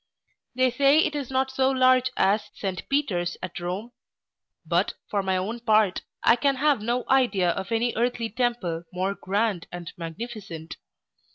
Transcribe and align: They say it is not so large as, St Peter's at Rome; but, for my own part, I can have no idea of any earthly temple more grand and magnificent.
They 0.55 0.71
say 0.71 0.97
it 0.97 1.13
is 1.15 1.29
not 1.29 1.51
so 1.51 1.69
large 1.69 2.09
as, 2.17 2.49
St 2.55 2.89
Peter's 2.89 3.37
at 3.43 3.59
Rome; 3.59 3.91
but, 4.65 4.95
for 5.07 5.21
my 5.21 5.37
own 5.37 5.59
part, 5.59 6.01
I 6.23 6.37
can 6.37 6.55
have 6.55 6.81
no 6.81 7.03
idea 7.07 7.51
of 7.51 7.71
any 7.71 7.93
earthly 7.95 8.31
temple 8.31 8.85
more 8.91 9.13
grand 9.13 9.67
and 9.71 9.93
magnificent. 9.97 10.77